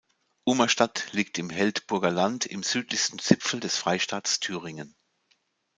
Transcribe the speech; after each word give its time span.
Ummerstadt 0.45 1.09
liegt 1.11 1.37
im 1.37 1.51
Heldburger 1.51 2.09
Land 2.09 2.47
im 2.47 2.63
südlichsten 2.63 3.19
Zipfel 3.19 3.59
des 3.59 3.77
Freistaates 3.77 4.39
Thüringen. 4.39 4.95